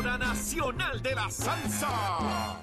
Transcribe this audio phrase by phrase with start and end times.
[0.00, 2.58] emisora nacional de la salsa.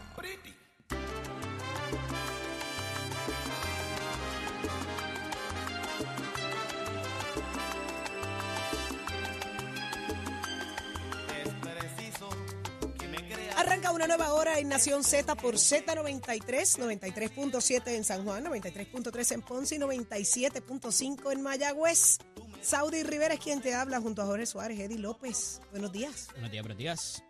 [13.56, 19.42] Arranca una nueva hora en Nación Z por Z93, 93.7 en San Juan, 93.3 en
[19.42, 22.18] Ponce y 97.5 en Mayagüez.
[22.62, 25.62] Saudi Rivera es quien te habla junto a Jorge Suárez, Eddie López.
[25.72, 27.24] Buenos días, Buenos días, buenos días.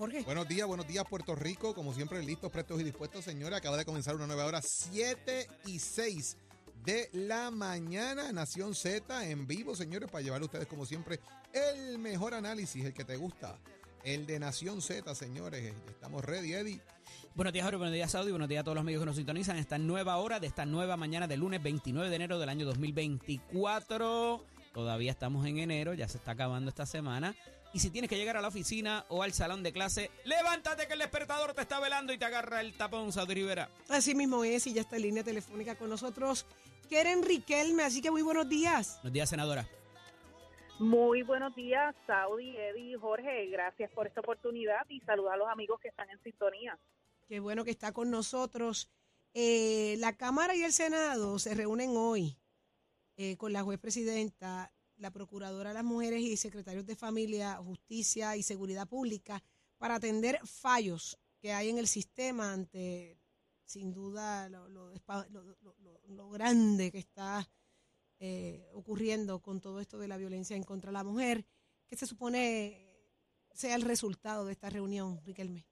[0.00, 0.22] Jorge.
[0.22, 1.74] Buenos días, buenos días Puerto Rico.
[1.74, 3.58] Como siempre, listos, prestos y dispuestos, señores.
[3.58, 6.38] Acaba de comenzar una nueva hora, 7 y 6
[6.86, 8.32] de la mañana.
[8.32, 11.20] Nación Z en vivo, señores, para llevar a ustedes, como siempre,
[11.52, 13.58] el mejor análisis, el que te gusta.
[14.02, 15.74] El de Nación Z, señores.
[15.90, 16.80] Estamos ready, Eddie.
[17.34, 17.76] Buenos días, Jorge.
[17.76, 18.30] Buenos días, Saudi.
[18.30, 20.96] Buenos días a todos los amigos que nos sintonizan esta nueva hora de esta nueva
[20.96, 24.46] mañana del lunes 29 de enero del año 2024.
[24.72, 27.36] Todavía estamos en enero, ya se está acabando esta semana.
[27.72, 30.94] Y si tienes que llegar a la oficina o al salón de clase, levántate que
[30.94, 33.70] el despertador te está velando y te agarra el tapón, Saudi Rivera.
[33.88, 36.46] Así mismo es, y ya está en línea telefónica con nosotros
[36.88, 38.98] Keren Riquelme, así que muy buenos días.
[39.02, 39.68] Buenos días, senadora.
[40.80, 43.46] Muy buenos días, Saudi, Eddie, Jorge.
[43.50, 46.76] Gracias por esta oportunidad y saludar a los amigos que están en sintonía.
[47.28, 48.90] Qué bueno que está con nosotros.
[49.34, 52.36] Eh, la Cámara y el Senado se reúnen hoy
[53.16, 58.36] eh, con la juez presidenta, la procuradora de las mujeres y secretarios de familia, justicia
[58.36, 59.42] y seguridad pública
[59.78, 63.18] para atender fallos que hay en el sistema ante,
[63.64, 64.92] sin duda, lo, lo,
[65.30, 67.48] lo- lo grande que está
[68.18, 71.46] eh, ocurriendo con todo esto de la violencia en contra de la mujer.
[71.86, 72.86] ¿Qué se supone
[73.52, 75.64] sea el resultado de esta reunión, Riquelme?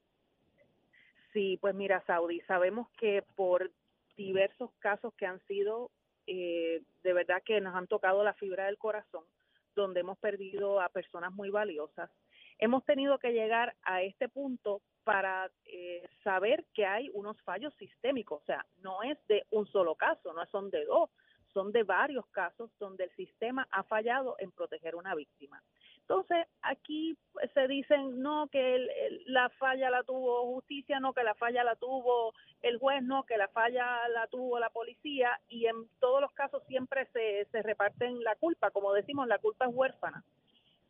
[1.33, 3.71] Sí, pues mira, Saudi, sabemos que por
[4.17, 5.91] diversos casos que han sido,
[6.29, 9.25] eh, de verdad que nos han tocado la fibra del corazón,
[9.75, 12.11] donde hemos perdido a personas muy valiosas,
[12.59, 18.43] hemos tenido que llegar a este punto para eh, saber que hay unos fallos sistémicos,
[18.43, 21.09] o sea, no es de un solo caso, no son de dos,
[21.55, 25.63] son de varios casos donde el sistema ha fallado en proteger a una víctima.
[26.09, 27.19] Entonces, aquí
[27.53, 28.91] se dicen, no, que el-
[29.27, 32.33] la falla la tuvo justicia, no, que la falla la tuvo
[32.63, 36.63] el juez, no, que la falla la tuvo la policía, y en todos los casos
[36.67, 40.25] siempre se, se reparten la culpa, como decimos, la culpa es huérfana.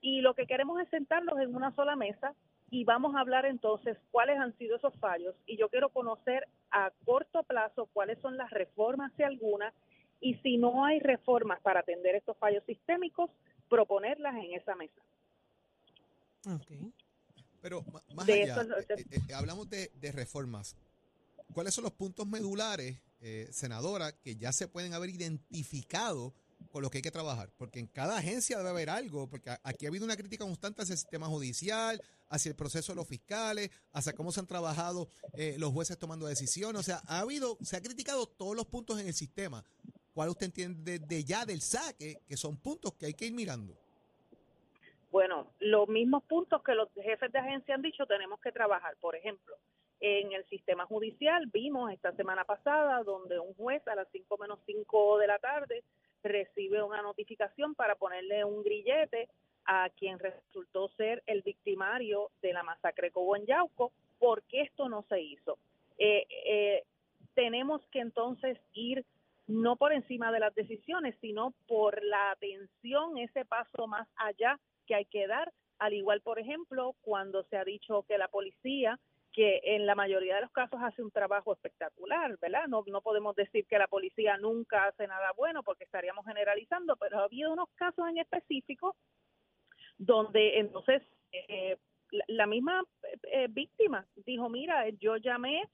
[0.00, 2.32] Y lo que queremos es sentarnos en una sola mesa
[2.70, 6.92] y vamos a hablar entonces cuáles han sido esos fallos, y yo quiero conocer a
[7.04, 9.72] corto plazo cuáles son las reformas, si alguna,
[10.20, 13.30] y si no hay reformas para atender estos fallos sistémicos,
[13.68, 15.00] proponerlas en esa mesa.
[16.44, 16.92] Okay.
[17.60, 17.84] Pero
[18.14, 20.76] más De allá, eso eh, eh, eh, hablamos de, de reformas.
[21.52, 26.34] ¿Cuáles son los puntos medulares, eh, senadora, que ya se pueden haber identificado
[26.70, 27.50] con los que hay que trabajar?
[27.56, 30.92] Porque en cada agencia debe haber algo, porque aquí ha habido una crítica constante hacia
[30.92, 35.56] el sistema judicial, hacia el proceso de los fiscales, hacia cómo se han trabajado eh,
[35.58, 36.80] los jueces tomando decisiones.
[36.80, 39.64] O sea, ha habido, se ha criticado todos los puntos en el sistema.
[40.18, 43.72] ¿Cuál usted entiende de ya del saque, que son puntos que hay que ir mirando?
[45.12, 48.96] Bueno, los mismos puntos que los jefes de agencia han dicho tenemos que trabajar.
[49.00, 49.54] Por ejemplo,
[50.00, 54.58] en el sistema judicial vimos esta semana pasada donde un juez a las 5 menos
[54.66, 55.84] 5 de la tarde
[56.24, 59.28] recibe una notificación para ponerle un grillete
[59.66, 65.04] a quien resultó ser el victimario de la masacre hubo en Yauco, porque esto no
[65.08, 65.58] se hizo.
[65.96, 66.84] Eh, eh,
[67.34, 69.04] tenemos que entonces ir
[69.48, 74.94] no por encima de las decisiones, sino por la atención, ese paso más allá que
[74.94, 78.98] hay que dar, al igual, por ejemplo, cuando se ha dicho que la policía,
[79.32, 82.66] que en la mayoría de los casos hace un trabajo espectacular, ¿verdad?
[82.68, 87.18] No, no podemos decir que la policía nunca hace nada bueno porque estaríamos generalizando, pero
[87.18, 88.96] ha habido unos casos en específico
[89.96, 91.76] donde entonces eh,
[92.26, 92.82] la, misma
[93.32, 95.68] eh, víctima dijo, mira, yo llamé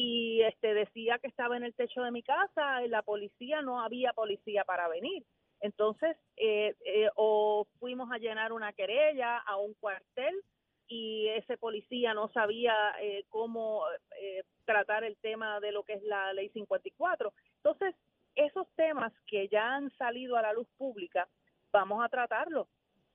[0.00, 3.82] y este decía que estaba en el techo de mi casa, y la policía no
[3.82, 5.24] había policía para venir.
[5.60, 10.40] Entonces, eh, eh, o fuimos a llenar una querella a un cuartel
[10.86, 13.82] y ese policía no sabía eh, cómo
[14.20, 17.32] eh, tratar el tema de lo que es la ley 54.
[17.56, 17.96] Entonces,
[18.36, 21.26] esos temas que ya han salido a la luz pública,
[21.72, 22.68] vamos a tratarlos.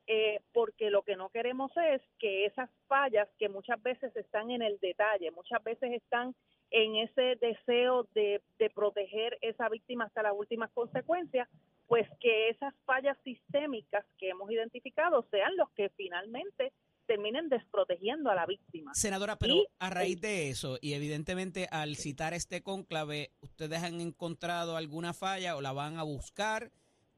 [0.06, 4.62] Eh, porque lo que no queremos es que esas fallas que muchas veces están en
[4.62, 6.36] el detalle, muchas veces están
[6.74, 11.48] en ese deseo de, de proteger esa víctima hasta las últimas consecuencias,
[11.88, 16.74] pues que esas fallas sistémicas que hemos identificado sean los que finalmente
[17.06, 18.92] terminen desprotegiendo a la víctima.
[18.96, 24.02] Senadora, pero Y- a raíz de eso, y evidentemente al citar este cónclave, ¿ustedes han
[24.02, 26.72] encontrado alguna falla o la van a buscar?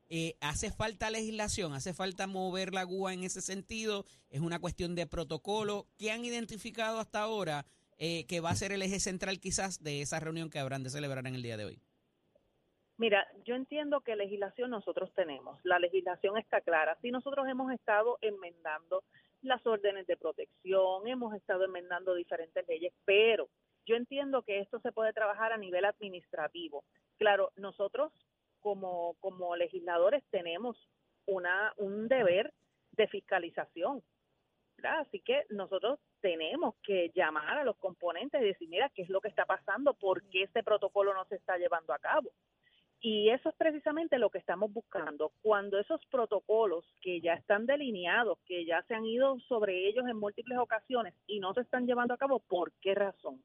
[0.10, 1.74] Eh, ¿Hace falta legislación?
[1.74, 4.04] ¿Hace falta mover la GUA en ese sentido?
[4.30, 5.88] ¿Es una cuestión de protocolo?
[5.98, 7.66] ¿Qué han identificado hasta ahora
[7.97, 10.89] eh, que va a ser el eje central quizás de esa reunión que habrán de
[10.89, 11.81] celebrar en el día de hoy?
[12.97, 16.97] Mira, yo entiendo que legislación nosotros tenemos, la legislación está clara.
[17.01, 19.03] Sí, nosotros hemos estado enmendando
[19.42, 23.50] las órdenes de protección, hemos estado enmendando diferentes leyes, pero
[23.86, 26.86] yo entiendo que esto se puede trabajar a nivel administrativo.
[27.18, 28.12] Claro, nosotros
[28.59, 30.89] como, como legisladores tenemos
[31.25, 32.53] una, un deber
[32.92, 34.01] de fiscalización.
[34.83, 39.22] Así que nosotros tenemos que llamar a los componentes y decir, mira, ¿qué es lo
[39.22, 39.94] que está pasando?
[39.94, 42.31] ¿Por qué este protocolo no se está llevando a cabo?
[43.00, 45.33] Y eso es precisamente lo que estamos buscando.
[45.44, 50.18] Cuando esos protocolos que ya están delineados, que ya se han ido sobre ellos en
[50.18, 53.44] múltiples ocasiones y no se están llevando a cabo, ¿por qué razón?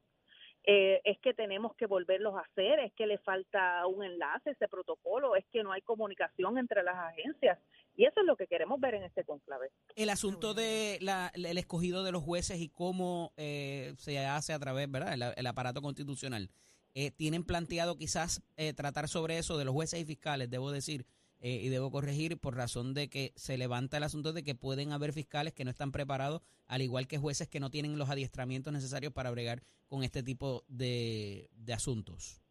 [0.63, 4.67] Eh, es que tenemos que volverlos a hacer, es que le falta un enlace, ese
[4.67, 7.57] protocolo, es que no hay comunicación entre las agencias.
[7.95, 9.69] Y eso es lo que queremos ver en este conclave.
[9.95, 14.59] El asunto de la, el escogido de los jueces y cómo eh, se hace a
[14.59, 15.33] través, ¿verdad?
[15.35, 16.49] el aparato constitucional.
[16.93, 21.05] Eh, ¿Tienen planteado quizás eh, tratar sobre eso de los jueces y fiscales, debo decir,
[21.41, 24.91] eh, y debo corregir por razón de que se levanta el asunto de que pueden
[24.91, 28.71] haber fiscales que no están preparados, al igual que jueces que no tienen los adiestramientos
[28.71, 32.41] necesarios para bregar con este tipo de, de asuntos?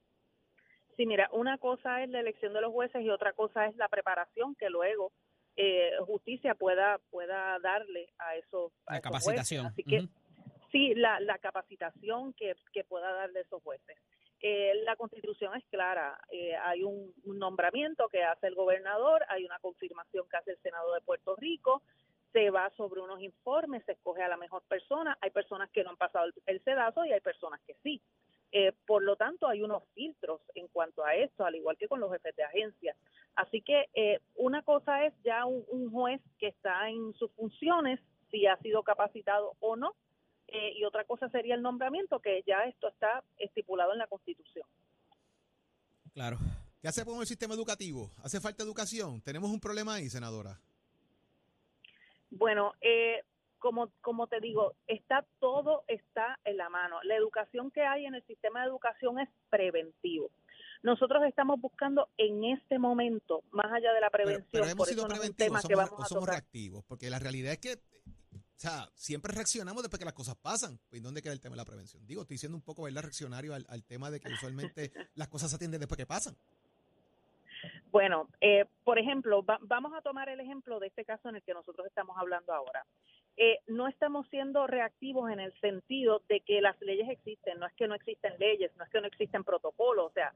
[0.96, 3.88] Sí, mira, una cosa es la elección de los jueces y otra cosa es la
[3.88, 5.12] preparación que luego
[5.56, 9.66] eh, justicia pueda pueda darle a esos la capacitación.
[9.66, 10.08] Así que
[10.72, 13.96] sí, la, la capacitación que, que pueda darle esos jueces.
[14.42, 19.58] Eh, la constitución es clara, eh, hay un, nombramiento que hace el gobernador, hay una
[19.58, 21.82] confirmación que hace el Senado de Puerto Rico,
[22.32, 25.90] se va sobre unos informes, se escoge a la mejor persona, hay personas que no
[25.90, 28.00] han pasado el, sedazo y hay personas que sí.
[28.52, 32.00] Eh, por lo tanto, hay unos filtros en cuanto a esto, al igual que con
[32.00, 32.96] los jefes de agencia.
[33.34, 38.00] Así que una cosa es ya un juez que está en sus funciones,
[38.30, 39.94] si ha sido capacitado o no,
[40.52, 44.66] eh, y otra cosa sería el nombramiento, que ya esto está estipulado en la Constitución.
[46.12, 46.38] Claro.
[46.80, 48.10] ¿Qué hace con el sistema educativo?
[48.22, 49.20] ¿Hace falta educación?
[49.20, 50.58] ¿Tenemos un problema ahí, senadora?
[52.30, 53.22] Bueno, eh,
[53.58, 57.00] como, como te digo, está todo está en la mano.
[57.04, 60.30] La educación que hay en el sistema de educación es preventivo.
[60.82, 65.60] Nosotros estamos buscando en este momento, más allá de la prevención, pero, hemos sido preventivos,
[65.60, 67.78] somos, somos reactivos, porque la realidad es que
[68.60, 70.78] o sea, siempre reaccionamos después que las cosas pasan.
[70.92, 72.06] ¿Y dónde queda el tema de la prevención?
[72.06, 73.00] Digo, estoy siendo un poco ¿verdad?
[73.00, 76.36] reaccionario al, tema de que usualmente las cosas se atienden después que pasan.
[77.90, 81.54] Bueno, eh, por ejemplo, vamos a tomar el ejemplo de este caso en el que
[81.54, 82.84] nosotros estamos hablando ahora.
[83.38, 87.72] Eh, no estamos siendo reactivos en el sentido de que las leyes existen, no es
[87.72, 90.34] que no existen leyes, no es que no existen protocolos, o sea,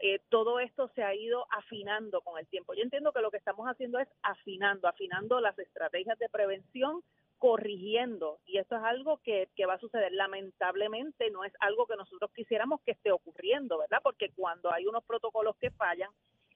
[0.00, 2.74] eh, todo esto se ha ido afinando con el tiempo.
[2.74, 7.04] Yo entiendo que lo que estamos haciendo es afinando, afinando las estrategias de prevención
[7.40, 10.12] corrigiendo y esto es algo que, que, va a suceder.
[10.12, 14.00] Lamentablemente no es algo que nosotros quisiéramos que esté ocurriendo, ¿verdad?
[14.02, 16.10] Porque cuando hay unos protocolos que fallan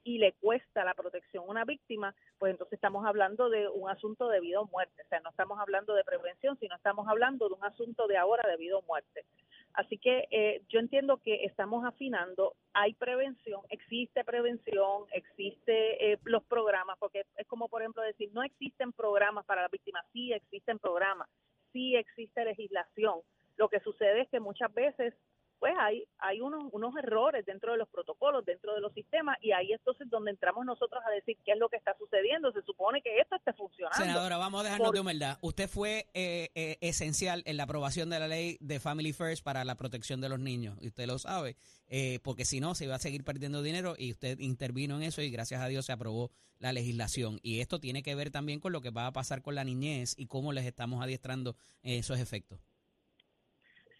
[0.05, 4.29] y le cuesta la protección a una víctima, pues entonces estamos hablando de un asunto
[4.29, 5.03] de vida o muerte.
[5.03, 8.49] O sea, no estamos hablando de prevención, sino estamos hablando de un asunto de ahora
[8.49, 9.25] de vida o muerte.
[9.73, 16.45] Así que eh, yo entiendo que estamos afinando, hay prevención, existe prevención, existe eh, los
[16.45, 20.79] programas, porque es como por ejemplo decir, no existen programas para las víctimas, sí existen
[20.79, 21.29] programas,
[21.73, 23.20] sí existe legislación.
[23.56, 25.15] Lo que sucede es que muchas veces
[25.65, 29.53] pues hay, hay unos, unos errores dentro de los protocolos, dentro de los sistemas, y
[29.53, 32.53] ahí entonces donde entramos nosotros a decir qué es lo que está sucediendo.
[32.53, 33.97] Se supone que esto esté funcionando.
[33.97, 35.39] Senadora, vamos a dejarnos de humildad.
[35.41, 39.65] Usted fue eh, eh, esencial en la aprobación de la ley de Family First para
[39.65, 41.56] la protección de los niños, y usted lo sabe,
[41.87, 45.23] eh, porque si no, se iba a seguir perdiendo dinero, y usted intervino en eso,
[45.23, 47.41] y gracias a Dios se aprobó la legislación.
[47.43, 50.15] Y esto tiene que ver también con lo que va a pasar con la niñez
[50.19, 52.61] y cómo les estamos adiestrando esos efectos.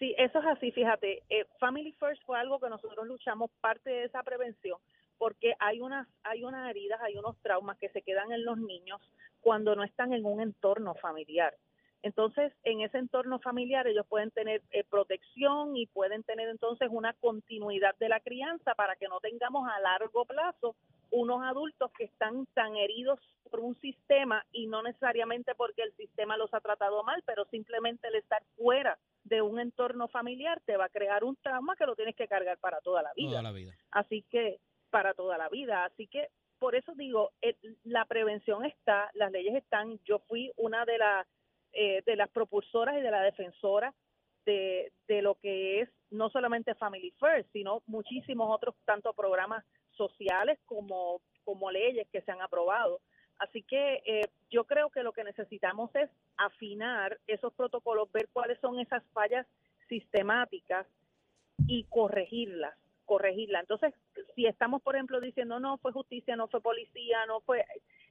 [0.05, 1.23] Sí, eso es así, fíjate.
[1.31, 4.79] Eh, Family First fue algo que nosotros luchamos parte de esa prevención
[5.17, 9.01] porque hay unas hay unas heridas, hay unos traumas que se quedan en los niños
[9.41, 11.55] cuando no están en un entorno familiar.
[12.03, 17.15] Entonces, en ese entorno familiar ellos pueden tener eh, protección y pueden tener entonces una
[17.15, 20.77] continuidad de la crianza para que no tengamos a largo plazo
[21.11, 23.21] unos adultos que están tan heridos
[23.51, 28.09] por un sistema y no necesariamente porque el sistema los ha tratado mal, pero simplemente
[28.09, 31.97] el estar fuera de un entorno familiar te va a crear un trauma que lo
[31.97, 33.31] tienes que cargar para toda la vida.
[33.31, 33.73] Toda la vida.
[33.91, 34.59] Así que,
[34.91, 35.85] para toda la vida.
[35.85, 37.31] Así que, por eso digo,
[37.85, 39.99] la prevención está, las leyes están.
[40.05, 41.27] Yo fui una de las
[41.77, 43.93] eh, de las propulsoras y de la defensora
[44.47, 49.65] de, de lo que es no solamente Family First, sino muchísimos otros, tanto programas
[49.97, 53.01] sociales como como leyes que se han aprobado.
[53.39, 58.59] Así que eh, yo creo que lo que necesitamos es afinar esos protocolos, ver cuáles
[58.61, 59.47] son esas fallas
[59.89, 60.87] sistemáticas
[61.67, 62.75] y corregirlas,
[63.05, 63.63] corregirlas.
[63.63, 63.93] Entonces,
[64.35, 67.65] si estamos, por ejemplo, diciendo no fue justicia, no fue policía, no fue,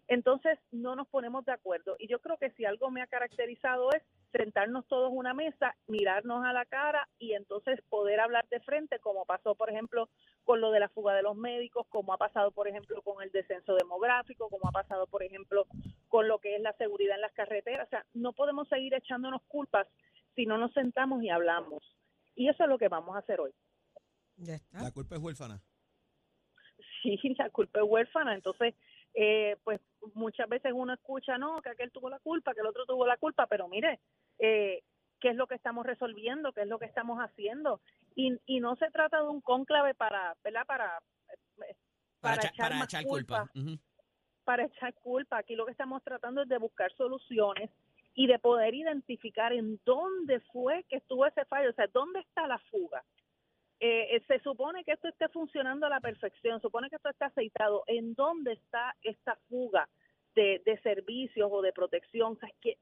[0.07, 1.95] entonces no nos ponemos de acuerdo.
[1.99, 5.75] Y yo creo que si algo me ha caracterizado es sentarnos todos en una mesa,
[5.87, 10.09] mirarnos a la cara y entonces poder hablar de frente, como pasó, por ejemplo,
[10.43, 13.31] con lo de la fuga de los médicos, como ha pasado, por ejemplo, con el
[13.31, 15.67] descenso demográfico, como ha pasado, por ejemplo,
[16.09, 17.87] con lo que es la seguridad en las carreteras.
[17.87, 19.87] O sea, no podemos seguir echándonos culpas
[20.35, 21.83] si no nos sentamos y hablamos.
[22.35, 23.51] Y eso es lo que vamos a hacer hoy.
[24.37, 24.81] Ya está.
[24.83, 25.61] La culpa es huérfana.
[27.03, 28.33] Sí, la culpa es huérfana.
[28.33, 28.75] Entonces,
[29.13, 29.81] eh, pues
[30.13, 33.17] muchas veces uno escucha, no, que aquel tuvo la culpa, que el otro tuvo la
[33.17, 33.99] culpa, pero mire,
[34.39, 34.81] eh,
[35.19, 37.79] qué es lo que estamos resolviendo, qué es lo que estamos haciendo.
[38.15, 40.65] Y, y no se trata de un cónclave para, ¿verdad?
[40.65, 40.97] Para,
[41.29, 41.75] eh,
[42.19, 43.71] Para, para, echa- echar para más echar culpa, culpa.
[44.43, 45.37] Para echar culpa.
[45.37, 47.69] Aquí lo que estamos tratando es de buscar soluciones
[48.15, 52.45] y de poder identificar en dónde fue que estuvo ese fallo, o sea, dónde está
[52.47, 53.03] la fuga.
[53.79, 57.83] Eh, se supone que esto esté funcionando a la perfección, supone que esto está aceitado.
[57.87, 59.89] ¿En dónde está esta fuga
[60.35, 62.33] de, de servicios o de protección?
[62.33, 62.77] O sea, ¿qué,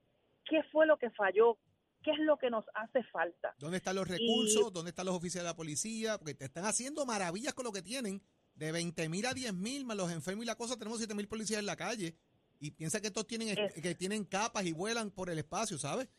[0.46, 1.58] ¿Qué fue lo que falló?
[2.04, 3.54] ¿Qué es lo que nos hace falta?
[3.60, 4.74] ¿Dónde están los recursos?
[4.74, 6.18] ¿Dónde están los oficiales de la policía?
[6.18, 8.22] Porque te están haciendo maravillas con lo que tienen.
[8.56, 11.28] De 20 mil a 10 mil, más los enfermos y la cosa, tenemos 7 mil
[11.28, 12.16] policías en la calle.
[12.60, 16.10] Y piensa que estos tienen, Es- que tienen capas y vuelan por el espacio, ¿sabes?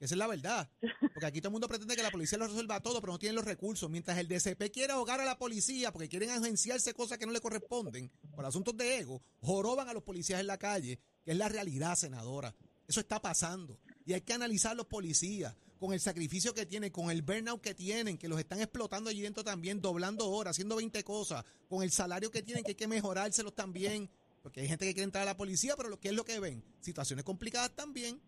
[0.00, 0.70] Esa es la verdad.
[1.12, 3.36] Porque aquí todo el mundo pretende que la policía lo resuelva todo, pero no tienen
[3.36, 3.90] los recursos.
[3.90, 7.40] Mientras el DCP quiere ahogar a la policía porque quieren agenciarse cosas que no le
[7.40, 11.48] corresponden por asuntos de ego, joroban a los policías en la calle, que es la
[11.48, 12.54] realidad, senadora.
[12.86, 13.78] Eso está pasando.
[14.06, 17.74] Y hay que analizar los policías con el sacrificio que tienen, con el burnout que
[17.74, 21.90] tienen, que los están explotando allí dentro también, doblando horas, haciendo 20 cosas, con el
[21.90, 24.10] salario que tienen, que hay que mejorárselos también.
[24.42, 26.64] Porque hay gente que quiere entrar a la policía, pero ¿qué es lo que ven?
[26.80, 28.20] Situaciones complicadas también.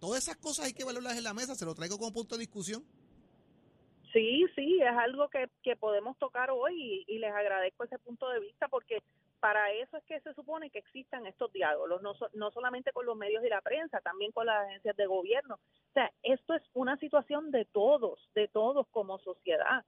[0.00, 2.40] Todas esas cosas hay que valorarlas en la mesa, se lo traigo como punto de
[2.40, 2.84] discusión.
[4.12, 8.40] Sí, sí, es algo que, que podemos tocar hoy y, les agradezco ese punto de
[8.40, 9.02] vista porque
[9.38, 13.06] para eso es que se supone que existan estos diálogos, no, so- no solamente con
[13.06, 15.56] los medios y la prensa, también con las agencias de gobierno.
[15.56, 19.84] O sea, esto es una situación de todos, de todos como sociedad.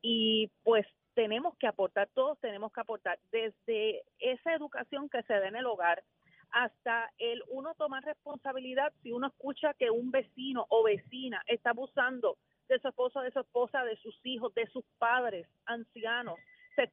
[0.00, 5.48] Y pues tenemos que aportar, todos tenemos que aportar, desde esa educación que se da
[5.48, 6.04] en el hogar
[6.50, 12.38] hasta el uno tomar responsabilidad si uno escucha que un vecino o vecina está abusando
[12.68, 16.38] de su esposo, de su esposa, de sus hijos, de sus padres ancianos.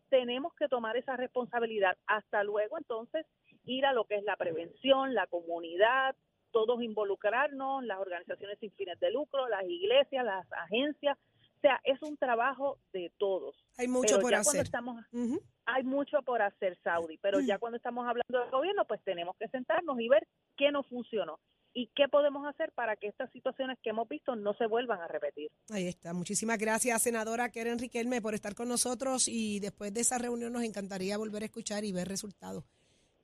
[0.09, 1.97] Tenemos que tomar esa responsabilidad.
[2.07, 3.25] Hasta luego, entonces,
[3.65, 6.15] ir a lo que es la prevención, la comunidad,
[6.51, 11.17] todos involucrarnos, las organizaciones sin fines de lucro, las iglesias, las agencias.
[11.63, 13.55] O sea, es un trabajo de todos.
[13.77, 14.65] Hay mucho Pero por ya cuando hacer.
[14.65, 15.41] estamos Ujú.
[15.65, 19.47] hay mucho por hacer, Saudi, pero ya cuando estamos hablando del gobierno, pues tenemos que
[19.47, 20.27] sentarnos y ver
[20.57, 21.39] qué no funcionó
[21.73, 25.07] y qué podemos hacer para que estas situaciones que hemos visto no se vuelvan a
[25.07, 25.49] repetir.
[25.71, 26.13] Ahí está.
[26.13, 30.63] Muchísimas gracias, senadora Keren Riquelme, por estar con nosotros y después de esa reunión nos
[30.63, 32.65] encantaría volver a escuchar y ver resultados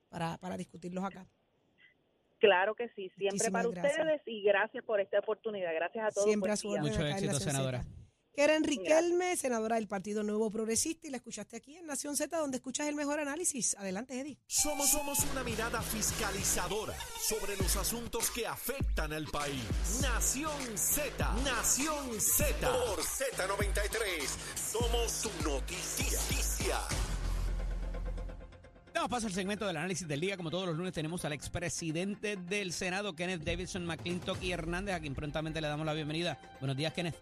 [0.08, 1.26] para, para discutirlos acá.
[2.38, 3.98] Claro que sí, siempre Muchísimas para gracias.
[3.98, 5.74] ustedes y gracias por esta oportunidad.
[5.74, 6.26] Gracias a todos.
[6.26, 7.84] Siempre a su orden Mucho éxito, senadora.
[8.30, 8.36] Z.
[8.36, 12.58] Keren Riquelme, senadora del Partido Nuevo Progresista, y la escuchaste aquí en Nación Z, donde
[12.58, 13.76] escuchas el mejor análisis.
[13.76, 14.38] Adelante, Eddie.
[14.46, 19.64] Somos, somos una mirada fiscalizadora sobre los asuntos que afectan al país.
[20.00, 22.70] Nación Z, Nación Z.
[22.70, 26.78] Por Z93, somos su noticia.
[28.94, 30.36] Damos paso al segmento del análisis del día.
[30.36, 35.00] Como todos los lunes tenemos al expresidente del Senado, Kenneth Davidson McClintock y Hernández, a
[35.00, 36.38] quien prontamente le damos la bienvenida.
[36.60, 37.16] Buenos días, Kenneth.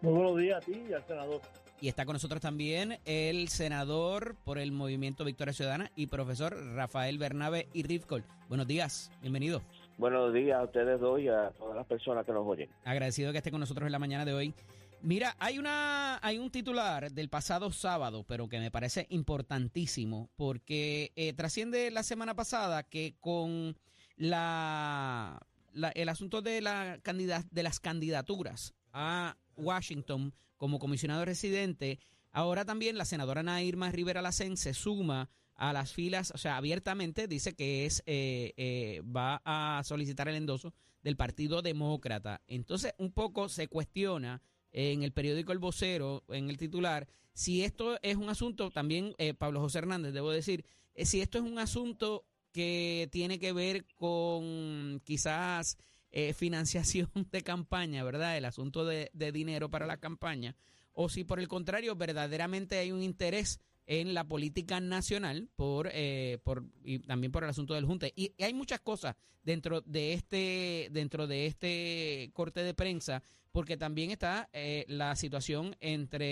[0.00, 1.40] Muy buenos días a ti y al senador.
[1.80, 7.18] Y está con nosotros también el senador por el Movimiento Victoria Ciudadana y profesor Rafael
[7.18, 8.24] Bernabe y Rifkol.
[8.48, 9.62] Buenos días, bienvenido.
[9.96, 12.68] Buenos días a ustedes dos y a todas las personas que nos oyen.
[12.84, 14.54] Agradecido que esté con nosotros en la mañana de hoy.
[15.02, 21.12] Mira, hay una hay un titular del pasado sábado, pero que me parece importantísimo porque
[21.14, 23.76] eh, trasciende la semana pasada que con
[24.16, 25.40] la,
[25.72, 31.98] la- el asunto de la candida- de las candidaturas a Washington como comisionado residente,
[32.30, 37.26] ahora también la senadora Nairma Rivera Lacen se suma a las filas, o sea, abiertamente
[37.26, 40.72] dice que es eh, eh, va a solicitar el endoso
[41.02, 42.42] del Partido Demócrata.
[42.46, 48.00] Entonces, un poco se cuestiona en el periódico El Vocero, en el titular, si esto
[48.02, 51.60] es un asunto, también eh, Pablo José Hernández, debo decir, eh, si esto es un
[51.60, 55.78] asunto que tiene que ver con quizás
[56.10, 58.36] eh, financiación de campaña, ¿verdad?
[58.36, 60.56] El asunto de, dinero para la campaña,
[60.92, 66.38] o si por el contrario verdaderamente hay un interés en la política nacional por, eh,
[66.44, 68.12] por y también por el asunto del junte.
[68.16, 74.10] Y, hay muchas cosas dentro de este dentro de este corte de prensa porque también
[74.10, 76.26] está eh, la situación entre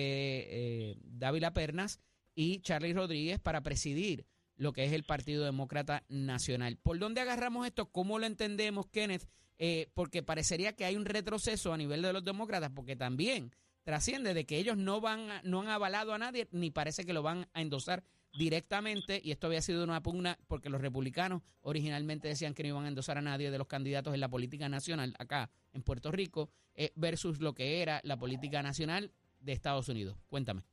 [0.91, 1.99] eh, Dávila Pernas
[2.35, 4.27] y Charlie Rodríguez para presidir
[4.57, 6.77] lo que es el Partido Demócrata Nacional.
[6.77, 7.87] ¿Por dónde agarramos esto?
[7.87, 9.29] ¿Cómo lo entendemos, Kenneth?
[9.59, 13.53] Eh, porque parecería que hay un retroceso a nivel de los demócratas, porque también
[13.85, 17.23] trasciende de que ellos no van no han avalado a nadie ni parece que lo
[17.23, 18.03] van a endosar
[18.37, 22.85] directamente y esto había sido una pugna porque los republicanos originalmente decían que no iban
[22.85, 26.51] a endosar a nadie de los candidatos en la política nacional acá en Puerto Rico
[26.75, 30.19] eh, versus lo que era la política nacional de Estados Unidos.
[30.27, 30.65] Cuéntame.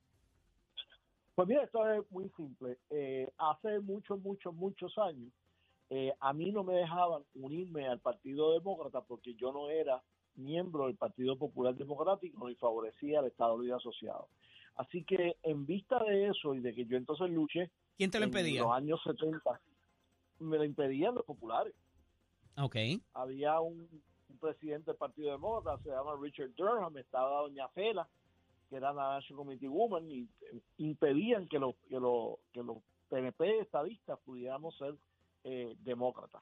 [1.35, 2.77] Pues mira, esto es muy simple.
[2.89, 5.31] Eh, hace muchos, muchos, muchos años,
[5.89, 10.01] eh, a mí no me dejaban unirme al Partido Demócrata porque yo no era
[10.35, 14.27] miembro del Partido Popular Democrático ni favorecía al Estado Libre Asociado.
[14.75, 17.69] Así que en vista de eso y de que yo entonces luché...
[17.97, 18.61] ¿Quién te lo impedía?
[18.61, 19.61] En los años 70
[20.39, 21.73] me lo impedían los populares.
[22.57, 22.75] Ok.
[23.13, 23.87] Había un,
[24.39, 28.07] presidente del Partido Demócrata, se llama Richard Durham, estaba doña Fela,
[28.73, 32.77] que era la National Committee Woman, y eh, impedían que los, que los, que los
[33.07, 34.95] PNP estadistas pudiéramos ser
[35.43, 36.41] eh, demócratas.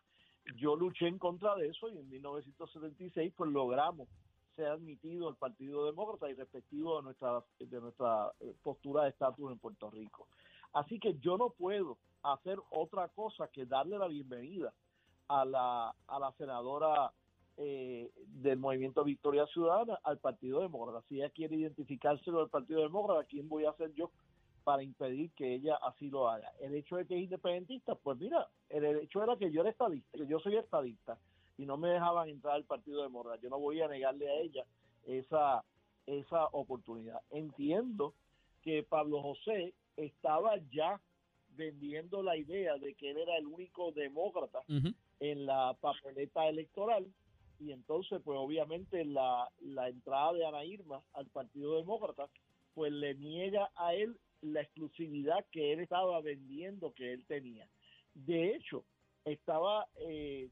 [0.56, 4.08] Yo luché en contra de eso y en 1976 pues logramos
[4.56, 9.52] ser admitido al Partido Demócrata y respectivo de nuestra, de nuestra eh, postura de estatus
[9.52, 10.30] en Puerto Rico.
[10.72, 14.74] Así que yo no puedo hacer otra cosa que darle la bienvenida
[15.28, 17.12] a la, a la senadora
[17.58, 21.06] eh, del Movimiento Victoria Ciudadana al Partido Demócrata.
[21.08, 24.12] Si ella quiere identificárselo al Partido Demócrata, ¿quién voy a ser yo
[24.64, 26.52] para impedir que ella así lo haga?
[26.60, 30.18] El hecho de que es independentista, pues mira, el hecho era que yo era estadista,
[30.18, 31.18] que yo soy estadista
[31.58, 33.42] y no me dejaban entrar al Partido Demócrata.
[33.42, 34.66] Yo no voy a negarle a ella
[35.06, 35.64] esa,
[36.06, 37.22] esa oportunidad.
[37.30, 38.14] Entiendo
[38.62, 41.00] que Pablo José estaba ya
[41.56, 44.60] vendiendo la idea de que él era el único demócrata
[45.20, 47.06] en la papeleta electoral
[47.62, 52.28] y entonces pues obviamente la, la entrada de Ana Irma al Partido Demócrata
[52.74, 57.68] pues le niega a él la exclusividad que él estaba vendiendo que él tenía.
[58.14, 58.84] De hecho,
[59.26, 60.50] estaba eh,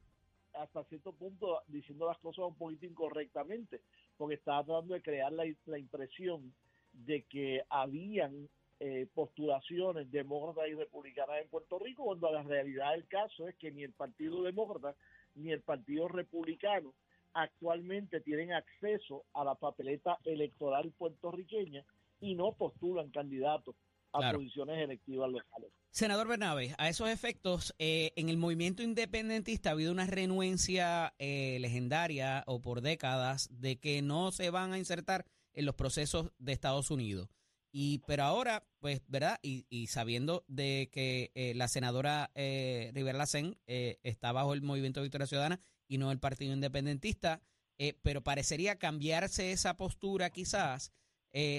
[0.54, 3.82] hasta cierto punto diciendo las cosas un poquito incorrectamente,
[4.18, 6.54] porque estaba tratando de crear la, la impresión
[6.94, 13.08] de que habían eh, postulaciones demócratas y republicanas en Puerto Rico, cuando la realidad del
[13.08, 14.96] caso es que ni el Partido Demócrata
[15.36, 16.94] ni el Partido Republicano
[17.34, 21.86] actualmente tienen acceso a la papeleta electoral puertorriqueña
[22.20, 23.76] y no postulan candidatos
[24.12, 25.72] a posiciones electivas locales.
[25.92, 31.58] Senador Bernabe, a esos efectos, eh, en el movimiento independentista ha habido una renuencia eh,
[31.60, 36.54] legendaria o por décadas de que no se van a insertar en los procesos de
[36.54, 37.30] Estados Unidos.
[37.72, 39.38] Y pero ahora, pues, ¿verdad?
[39.44, 44.62] Y, y sabiendo de que eh, la senadora eh, Rivera Lacen eh, está bajo el
[44.62, 47.42] Movimiento Victoria Ciudadana y no el Partido Independentista,
[47.78, 50.94] eh, pero parecería cambiarse esa postura quizás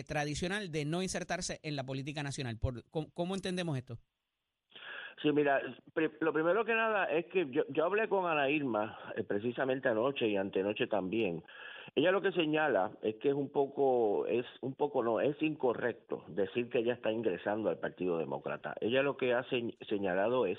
[0.09, 2.59] tradicional de no insertarse en la política nacional.
[2.59, 3.99] Por, ¿cómo, entendemos esto?
[5.23, 5.63] Sí, mira,
[6.19, 10.37] lo primero que nada es que yo, yo hablé con Ana Irma precisamente anoche y
[10.37, 11.45] antenoche también
[11.95, 16.25] ella lo que señala es que es un poco, es un poco no, es incorrecto
[16.29, 18.75] decir que ella está ingresando al Partido Demócrata.
[18.81, 19.45] Ella lo que ha
[19.89, 20.59] señalado es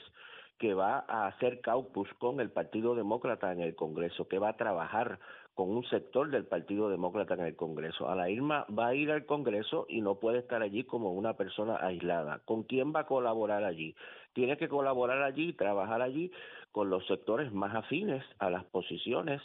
[0.60, 4.58] que va a hacer caucus con el Partido Demócrata en el Congreso, que va a
[4.58, 5.18] trabajar
[5.56, 8.10] con un sector del Partido Demócrata en el Congreso.
[8.10, 11.34] A la Irma va a ir al Congreso y no puede estar allí como una
[11.36, 12.42] persona aislada.
[12.46, 13.96] ¿Con quién va a colaborar allí?
[14.34, 16.32] Tiene que colaborar allí, trabajar allí
[16.72, 19.42] con los sectores más afines a las posiciones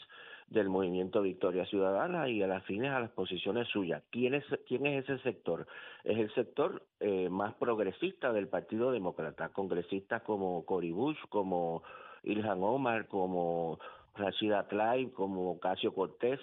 [0.49, 4.03] del movimiento Victoria Ciudadana y a las fines a las posiciones suyas.
[4.11, 5.67] ¿Quién es, quién es ese sector?
[6.05, 11.83] Es el sector eh, más progresista del Partido Demócrata, congresistas como Cory Bush, como
[12.23, 13.79] Ilhan Omar, como
[14.15, 16.41] Rashida Tlaib, como Casio Cortés,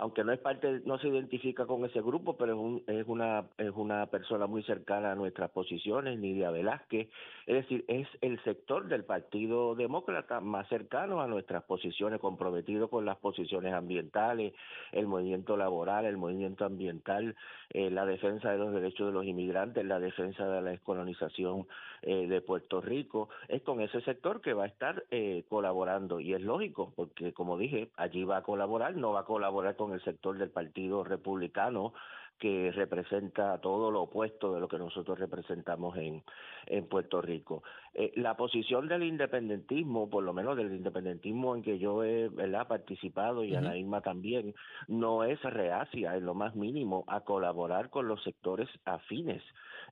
[0.00, 3.44] aunque no es parte, no se identifica con ese grupo, pero es, un, es una
[3.58, 7.08] es una persona muy cercana a nuestras posiciones, Nidia Velázquez,
[7.46, 13.04] es decir, es el sector del Partido Demócrata más cercano a nuestras posiciones, comprometido con
[13.04, 14.54] las posiciones ambientales,
[14.92, 17.36] el movimiento laboral, el movimiento ambiental,
[17.70, 21.66] eh, la defensa de los derechos de los inmigrantes, la defensa de la descolonización
[22.02, 26.20] eh, de Puerto Rico, es con ese sector que va a estar eh, colaborando.
[26.20, 29.89] Y es lógico, porque como dije, allí va a colaborar, no va a colaborar con
[29.94, 31.92] el sector del Partido Republicano
[32.40, 36.24] que representa todo lo opuesto de lo que nosotros representamos en,
[36.66, 37.62] en Puerto Rico.
[37.94, 42.66] Eh, la posición del independentismo, por lo menos del independentismo en que yo he ¿verdad?
[42.66, 44.54] participado y Ana Irma también,
[44.88, 49.42] no es reacia en lo más mínimo a colaborar con los sectores afines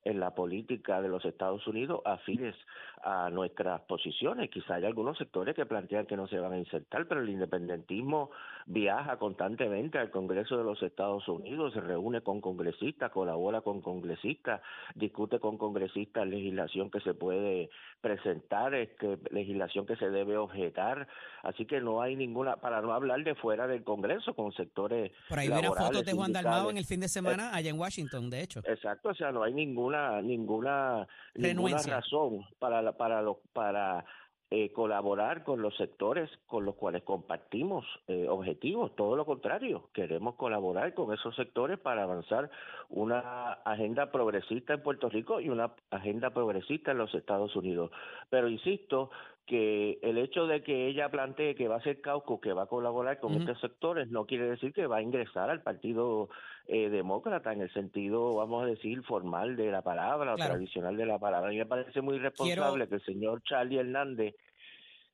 [0.04, 2.54] en la política de los Estados Unidos afines
[3.02, 4.50] a nuestras posiciones.
[4.50, 8.30] Quizá hay algunos sectores que plantean que no se van a insertar, pero el independentismo
[8.66, 14.60] viaja constantemente al Congreso de los Estados Unidos, se reúne con congresistas, colabora con congresistas,
[14.94, 17.70] discute con congresistas legislación que se puede
[18.00, 21.08] presentar, este, legislación que se debe objetar.
[21.42, 25.12] Así que no hay ninguna, para no hablar de fuera del Congreso, con sectores.
[25.28, 28.30] Por ahí una foto de Juan Dalmao en el fin de semana allá en Washington,
[28.30, 28.60] de hecho.
[28.64, 34.04] Exacto, o sea, no hay ninguna ninguna ninguna razón para para los para
[34.50, 40.36] eh, colaborar con los sectores con los cuales compartimos eh, objetivos, todo lo contrario, queremos
[40.36, 42.50] colaborar con esos sectores para avanzar
[42.88, 47.90] una agenda progresista en Puerto Rico y una agenda progresista en los Estados Unidos.
[48.30, 49.10] Pero insisto
[49.48, 52.66] que el hecho de que ella plantee que va a ser Cauco, que va a
[52.66, 56.28] colaborar con estos sectores, no quiere decir que va a ingresar al Partido
[56.66, 61.06] eh, Demócrata en el sentido, vamos a decir, formal de la palabra o tradicional de
[61.06, 61.48] la palabra.
[61.48, 64.34] A mí me parece muy responsable que el señor Charlie Hernández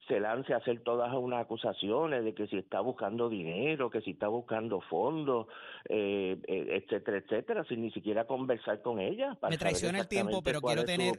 [0.07, 4.11] se lance a hacer todas unas acusaciones de que si está buscando dinero, que si
[4.11, 5.47] está buscando fondos,
[5.88, 9.38] eh, eh, etcétera, etcétera, sin ni siquiera conversar con ella.
[9.49, 11.14] Me traiciona el tiempo, pero quiero tener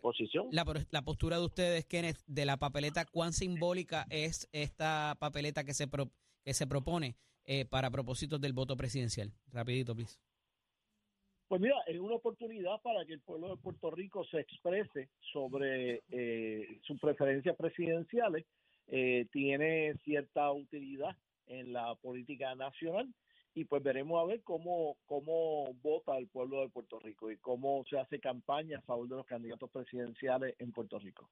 [0.51, 5.73] la, la, postura de ustedes, Kenneth, de la papeleta, cuán simbólica es esta papeleta que
[5.73, 5.87] se,
[6.43, 9.31] que se propone eh, para propósitos del voto presidencial.
[9.51, 10.19] Rapidito, please.
[11.47, 16.01] Pues mira, es una oportunidad para que el pueblo de Puerto Rico se exprese sobre
[16.81, 18.45] sus preferencias presidenciales
[18.87, 21.15] eh, tiene cierta utilidad
[21.47, 23.13] en la política nacional
[23.53, 27.83] y pues veremos a ver cómo, cómo vota el pueblo de Puerto Rico y cómo
[27.89, 31.29] se hace campaña a favor de los candidatos presidenciales en Puerto Rico.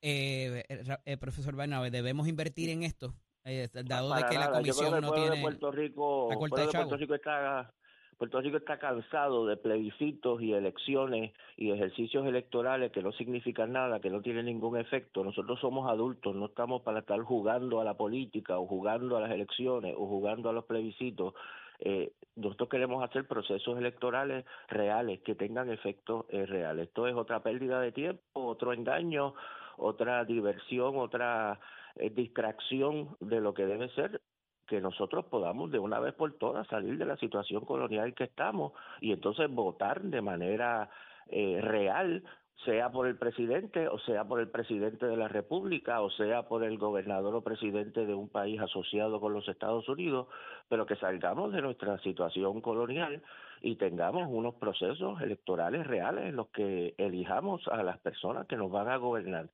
[0.00, 0.64] Eh,
[1.04, 3.14] eh profesor Bernabe, ¿debemos invertir en esto?
[3.44, 5.40] Eh, dado de que la comisión no tiene...
[5.40, 7.72] Puerto Rico, de Puerto Rico está
[8.18, 14.00] Puerto Rico está cansado de plebiscitos y elecciones y ejercicios electorales que no significan nada,
[14.00, 15.22] que no tienen ningún efecto.
[15.22, 19.30] Nosotros somos adultos, no estamos para estar jugando a la política o jugando a las
[19.30, 21.34] elecciones o jugando a los plebiscitos.
[21.80, 26.88] Eh, nosotros queremos hacer procesos electorales reales que tengan efectos eh, reales.
[26.88, 29.34] Esto es otra pérdida de tiempo, otro engaño,
[29.76, 31.60] otra diversión, otra
[31.96, 34.22] eh, distracción de lo que debe ser
[34.66, 38.72] que nosotros podamos de una vez por todas salir de la situación colonial que estamos
[39.00, 40.90] y entonces votar de manera
[41.28, 42.22] eh, real
[42.64, 46.64] sea por el presidente o sea por el presidente de la República o sea por
[46.64, 50.28] el gobernador o presidente de un país asociado con los Estados Unidos,
[50.68, 53.22] pero que salgamos de nuestra situación colonial
[53.60, 58.70] y tengamos unos procesos electorales reales en los que elijamos a las personas que nos
[58.70, 59.48] van a gobernar.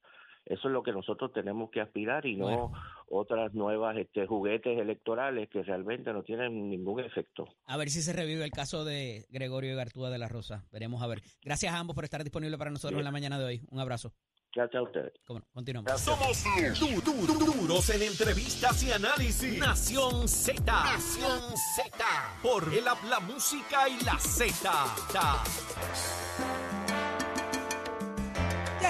[0.45, 2.73] Eso es lo que nosotros tenemos que aspirar y no
[3.09, 7.47] otras nuevas este, juguetes electorales que realmente no tienen ningún efecto.
[7.67, 10.67] A ver si se revive el caso de Gregorio Gartúa de la Rosa.
[10.73, 11.23] Veremos a ver.
[11.43, 13.63] Gracias a ambos por estar disponibles para nosotros en la mañana de hoy.
[13.71, 14.13] Un abrazo.
[14.55, 15.13] Gracias a ustedes.
[15.53, 16.01] continuamos.
[16.01, 16.45] Somos
[17.05, 19.59] duros en entrevistas y análisis.
[19.59, 20.61] Nación Z.
[20.63, 22.05] Nación Z.
[22.43, 24.71] Por el la música y la Z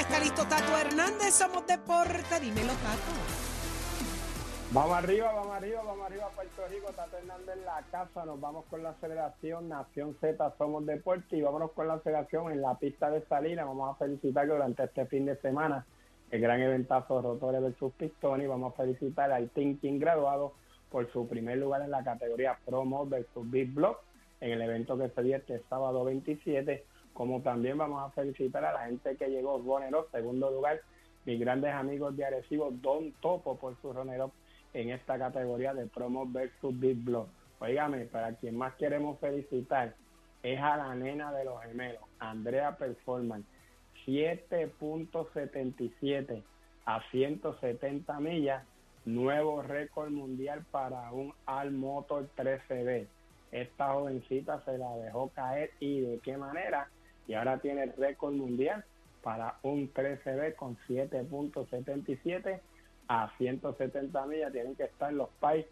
[0.02, 3.12] está listo Tato Hernández, somos Deporte, dímelo Tato.
[4.72, 8.64] Vamos arriba, vamos arriba, vamos arriba Puerto Rico, Tato Hernández en la casa, nos vamos
[8.68, 13.10] con la Federación Nación Z Somos Deporte y vámonos con la Federación en la pista
[13.10, 15.86] de salida, vamos a felicitar que durante este fin de semana
[16.30, 20.54] el gran eventazo Rotores versus Pistoni, vamos a felicitar al Thinking graduado
[20.90, 24.00] por su primer lugar en la categoría Promo versus Big Block
[24.40, 28.72] en el evento que se dio este sábado 27 como también vamos a felicitar a
[28.72, 30.80] la gente que llegó Ronero, segundo lugar,
[31.24, 34.32] mis grandes amigos de Arecibo, Don Topo por su Ronero
[34.74, 37.28] en esta categoría de promo versus Big Block.
[37.60, 39.94] Óigame, para quien más queremos felicitar
[40.42, 43.46] es a la nena de los gemelos, Andrea Performance,
[44.06, 46.42] 7.77
[46.84, 48.64] a 170 millas,
[49.04, 53.06] nuevo récord mundial para un Al Motor 13B.
[53.52, 56.88] Esta jovencita se la dejó caer y de qué manera
[57.26, 58.84] y ahora tiene el récord mundial
[59.22, 62.60] para un 13B con 7.77
[63.08, 64.52] a 170 millas.
[64.52, 65.66] Tienen que estar los pais,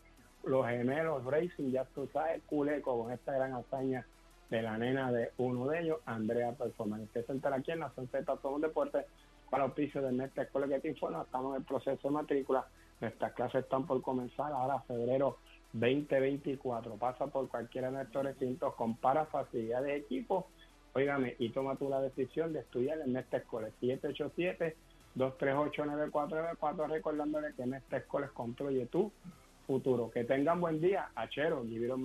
[0.44, 4.06] los gemelos Racing, ya tú sabes, Culeco con esta gran hazaña
[4.50, 7.10] de la nena de uno de ellos, Andrea Performance.
[7.12, 9.06] Que se entera aquí en Nación Z Todo un Deporte
[9.48, 11.22] para oficio de Mestre Escuela que te informa.
[11.22, 12.66] Estamos en el proceso de matrícula.
[13.00, 15.38] Nuestras clases están por comenzar ahora febrero
[15.72, 16.94] 2024.
[16.96, 20.48] Pasa por cualquiera de nuestros recintos, compara facilidades de equipo,
[20.92, 23.68] óigame, y toma tú la decisión de estudiar en esta escuela.
[25.16, 29.12] 787-238-9494, recordándole que en esta escuela construye tu
[29.66, 30.10] futuro.
[30.10, 31.10] Que tengan buen día.
[31.14, 32.02] Achero, vivieron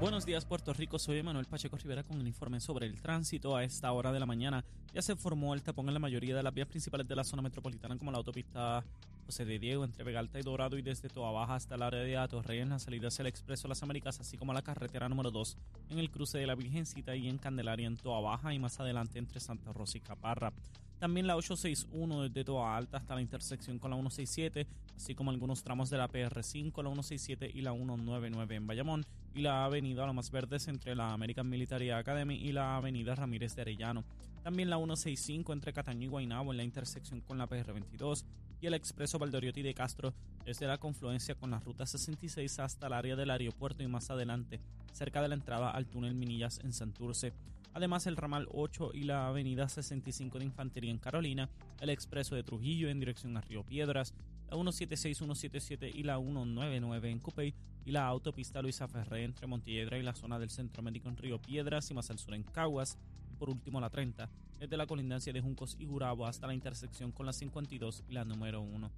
[0.00, 3.56] Buenos días Puerto Rico, soy Manuel Pacheco Rivera con el informe sobre el tránsito.
[3.56, 6.42] A esta hora de la mañana ya se formó el tapón en la mayoría de
[6.42, 8.84] las vías principales de la zona metropolitana como la autopista
[9.24, 12.16] José de Diego entre Vegalta y Dorado y desde Toa Baja hasta el área de
[12.16, 15.56] Atorrey en la salida hacia el Expreso Las Américas, así como la carretera número 2
[15.90, 19.18] en el cruce de la Virgencita y en Candelaria en Toa Baja y más adelante
[19.18, 20.52] entre Santa Rosa y Caparra.
[20.98, 25.62] También la 861 desde Toa Alta hasta la intersección con la 167, así como algunos
[25.62, 30.30] tramos de la PR5, la 167 y la 199 en Bayamón, y la avenida Más
[30.30, 34.04] Verdes entre la American Military Academy y la avenida Ramírez de Arellano.
[34.42, 38.24] También la 165 entre Cataño y Guaynabo en la intersección con la PR22
[38.66, 43.16] el expreso Valdoriotti de Castro desde la confluencia con la ruta 66 hasta el área
[43.16, 44.60] del aeropuerto y más adelante,
[44.92, 47.32] cerca de la entrada al túnel Minillas en Santurce.
[47.72, 51.50] Además, el ramal 8 y la avenida 65 de Infantería en Carolina,
[51.80, 54.14] el expreso de Trujillo en dirección a Río Piedras,
[54.48, 59.98] la 176, 177 y la 199 en Cupey y la autopista Luisa Ferré entre Montiedra
[59.98, 62.96] y la zona del Centro Médico en Río Piedras y más al sur en Caguas,
[63.44, 64.26] por último la 30,
[64.58, 68.24] desde la colindancia de Juncos y Gurabo hasta la intersección con la 52 y la
[68.24, 68.90] número 1.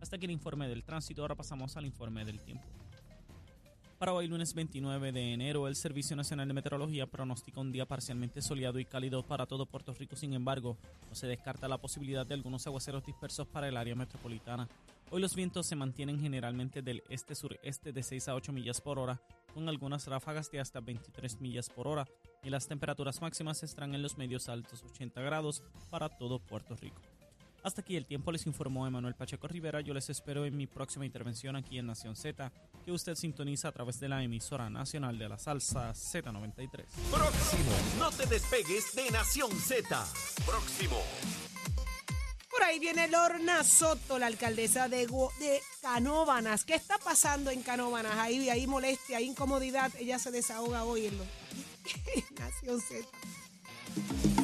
[0.00, 2.64] Hasta aquí el informe del tránsito, ahora pasamos al informe del tiempo.
[3.96, 8.42] Para hoy, lunes 29 de enero, el Servicio Nacional de Meteorología pronostica un día parcialmente
[8.42, 10.16] soleado y cálido para todo Puerto Rico.
[10.16, 10.76] Sin embargo,
[11.08, 14.68] no se descarta la posibilidad de algunos aguaceros dispersos para el área metropolitana.
[15.12, 19.20] Hoy los vientos se mantienen generalmente del este-sureste de 6 a 8 millas por hora,
[19.54, 22.06] con algunas ráfagas de hasta 23 millas por hora,
[22.42, 27.00] y las temperaturas máximas estarán en los medios altos 80 grados para todo Puerto Rico.
[27.62, 29.80] Hasta aquí el tiempo les informó Emanuel Pacheco Rivera.
[29.80, 32.52] Yo les espero en mi próxima intervención aquí en Nación Z,
[32.84, 36.84] que usted sintoniza a través de la emisora nacional de la salsa Z93.
[37.10, 40.06] Próximo, no te despegues de Nación Z.
[40.44, 40.98] Próximo.
[42.64, 46.64] Ahí viene Lorna Soto, la alcaldesa de, de Canóvanas.
[46.64, 48.16] ¿Qué está pasando en Canóvanas?
[48.16, 49.92] Ahí hay molestia, hay incomodidad.
[49.98, 51.18] Ella se desahoga hoy en
[52.38, 54.43] Nación Z.